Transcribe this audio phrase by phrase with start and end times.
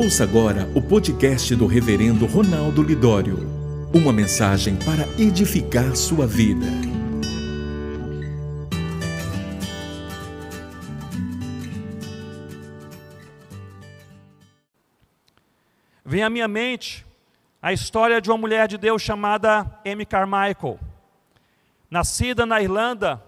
[0.00, 3.36] Ouça agora o podcast do Reverendo Ronaldo Lidório.
[3.92, 6.66] Uma mensagem para edificar sua vida.
[16.04, 17.04] Vem à minha mente
[17.60, 20.78] a história de uma mulher de Deus chamada Amy Carmichael.
[21.90, 23.20] Nascida na Irlanda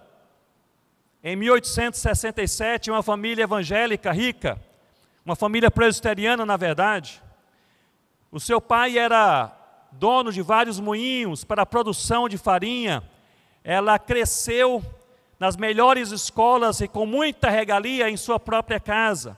[1.21, 4.70] em 1867, uma família evangélica rica
[5.25, 7.21] uma família presbiteriana, na verdade.
[8.31, 9.55] O seu pai era
[9.91, 13.03] dono de vários moinhos para a produção de farinha.
[13.63, 14.83] Ela cresceu
[15.39, 19.37] nas melhores escolas e com muita regalia em sua própria casa.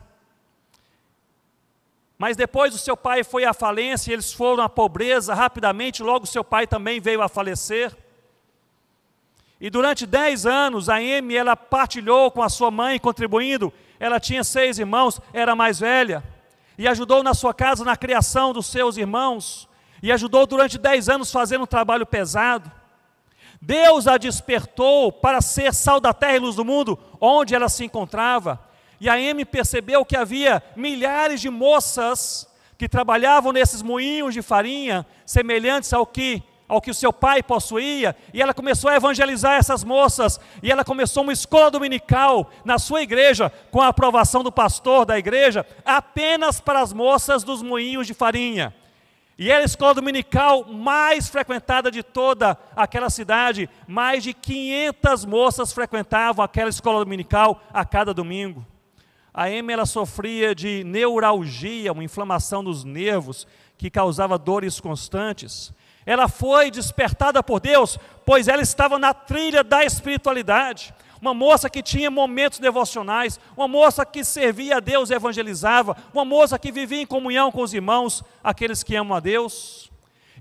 [2.18, 6.26] Mas depois o seu pai foi à falência, e eles foram à pobreza rapidamente, logo
[6.26, 7.94] seu pai também veio a falecer.
[9.60, 14.44] E durante dez anos a Amy ela partilhou com a sua mãe, contribuindo ela tinha
[14.44, 16.22] seis irmãos, era mais velha,
[16.78, 19.66] e ajudou na sua casa na criação dos seus irmãos,
[20.02, 22.70] e ajudou durante dez anos fazendo um trabalho pesado.
[23.62, 27.86] Deus a despertou para ser sal da terra e luz do mundo, onde ela se
[27.86, 28.60] encontrava.
[29.00, 32.46] E a Amy percebeu que havia milhares de moças
[32.78, 38.16] que trabalhavam nesses moinhos de farinha, semelhantes ao que ao que o seu pai possuía,
[38.34, 43.04] e ela começou a evangelizar essas moças, e ela começou uma escola dominical na sua
[43.04, 48.16] igreja, com a aprovação do pastor da igreja, apenas para as moças dos moinhos de
[48.16, 48.74] farinha.
[49.38, 55.72] E era a escola dominical mais frequentada de toda aquela cidade, mais de 500 moças
[55.72, 58.66] frequentavam aquela escola dominical a cada domingo.
[59.32, 63.46] A Emma ela sofria de neuralgia, uma inflamação dos nervos
[63.78, 65.72] que causava dores constantes.
[66.06, 70.94] Ela foi despertada por Deus, pois ela estava na trilha da espiritualidade.
[71.22, 76.26] Uma moça que tinha momentos devocionais, uma moça que servia a Deus e evangelizava, uma
[76.26, 79.90] moça que vivia em comunhão com os irmãos, aqueles que amam a Deus.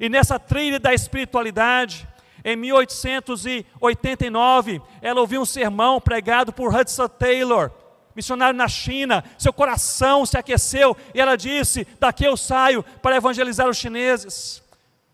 [0.01, 2.09] E nessa trilha da espiritualidade,
[2.45, 7.71] em 1889, ela ouviu um sermão pregado por Hudson Taylor,
[8.17, 9.23] missionário na China.
[9.39, 14.61] Seu coração se aqueceu e ela disse: Daqui eu saio para evangelizar os chineses.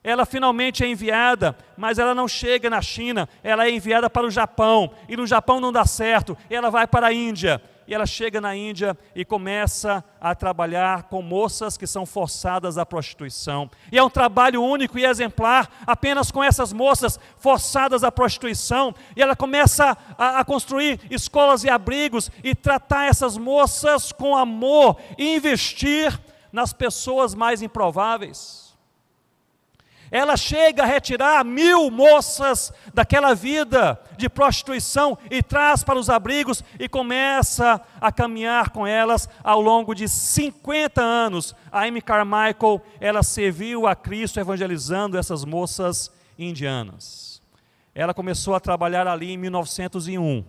[0.02, 4.30] Ela finalmente é enviada, mas ela não chega na China, ela é enviada para o
[4.30, 8.38] Japão, e no Japão não dá certo, ela vai para a Índia, e ela chega
[8.38, 13.70] na Índia e começa a trabalhar com moças que são forçadas à prostituição.
[13.90, 18.94] E é um trabalho único e exemplar, apenas com essas moças forçadas à prostituição.
[19.16, 24.98] E ela começa a, a construir escolas e abrigos e tratar essas moças com amor
[25.16, 26.20] e investir
[26.52, 28.67] nas pessoas mais improváveis.
[30.10, 36.64] Ela chega a retirar mil moças daquela vida de prostituição e traz para os abrigos
[36.78, 41.54] e começa a caminhar com elas ao longo de 50 anos.
[41.70, 47.42] A Amy Carmichael, ela serviu a Cristo evangelizando essas moças indianas.
[47.94, 50.44] Ela começou a trabalhar ali em 1901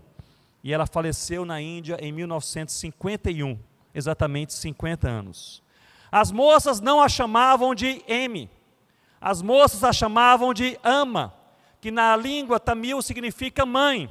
[0.63, 3.57] e ela faleceu na Índia em 1951,
[3.93, 5.63] exatamente 50 anos.
[6.11, 8.49] As moças não a chamavam de Amy
[9.21, 11.33] as moças a chamavam de ama,
[11.81, 14.09] que na língua tamil significa mãe.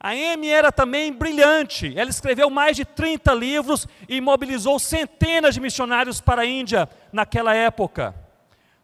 [0.00, 1.92] A Amy era também brilhante.
[1.96, 7.52] Ela escreveu mais de 30 livros e mobilizou centenas de missionários para a Índia naquela
[7.52, 8.14] época.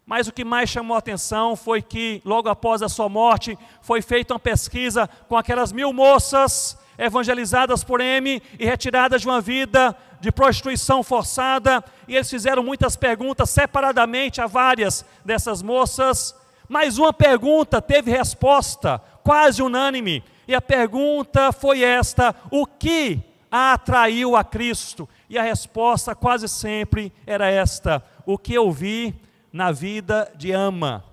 [0.04, 4.02] Mas o que mais chamou a atenção foi que, logo após a sua morte, foi
[4.02, 9.96] feita uma pesquisa com aquelas mil moças evangelizadas por M e retiradas de uma vida
[10.20, 16.34] de prostituição forçada, e eles fizeram muitas perguntas separadamente a várias dessas moças,
[16.68, 23.72] mas uma pergunta teve resposta quase unânime, e a pergunta foi esta: o que a
[23.72, 25.08] atraiu a Cristo?
[25.28, 29.14] E a resposta quase sempre era esta: o que eu vi
[29.52, 31.04] na vida de ama,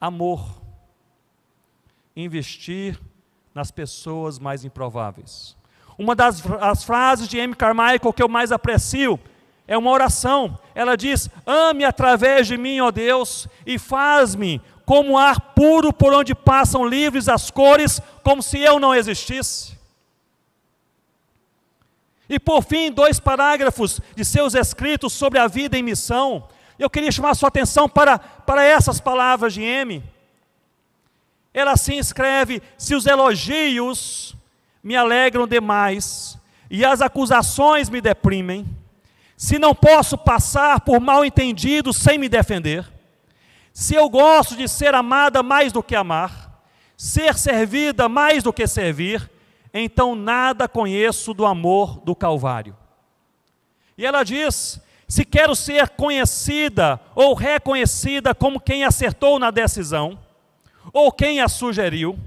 [0.00, 0.60] amor.
[2.14, 3.00] Investir
[3.54, 5.56] nas pessoas mais improváveis.
[5.98, 7.54] Uma das as frases de M.
[7.54, 9.18] Carmichael que eu mais aprecio
[9.66, 10.58] é uma oração.
[10.74, 16.34] Ela diz: Ame através de mim, ó Deus, e faz-me como ar puro por onde
[16.34, 19.78] passam livres as cores, como se eu não existisse.
[22.28, 26.48] E por fim, dois parágrafos de seus escritos sobre a vida em missão.
[26.78, 30.02] Eu queria chamar sua atenção para, para essas palavras de M.
[31.52, 34.34] Ela assim escreve: se os elogios
[34.82, 36.38] me alegram demais
[36.70, 38.66] e as acusações me deprimem,
[39.36, 42.86] se não posso passar por mal entendido sem me defender,
[43.72, 46.62] se eu gosto de ser amada mais do que amar,
[46.96, 49.30] ser servida mais do que servir,
[49.72, 52.76] então nada conheço do amor do Calvário.
[53.96, 60.18] E ela diz: se quero ser conhecida ou reconhecida como quem acertou na decisão,
[60.92, 62.18] ou quem a sugeriu,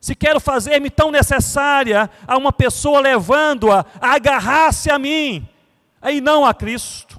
[0.00, 5.48] se quero fazer-me tão necessária a uma pessoa levando-a a agarrar-se a mim,
[6.02, 7.16] e não a Cristo,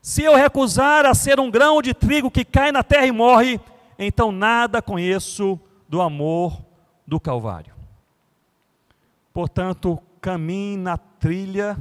[0.00, 3.60] se eu recusar a ser um grão de trigo que cai na terra e morre,
[3.98, 6.64] então nada conheço do amor
[7.06, 7.74] do Calvário.
[9.32, 11.76] Portanto, caminhe na trilha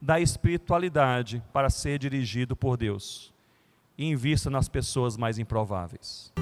[0.00, 3.32] da espiritualidade para ser dirigido por Deus.
[3.96, 6.32] E invista nas pessoas mais improváveis.